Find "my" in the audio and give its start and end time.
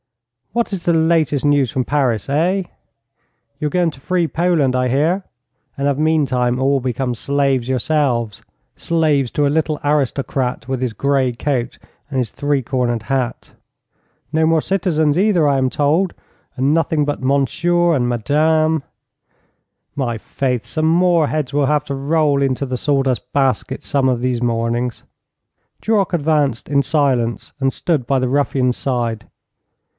19.95-20.17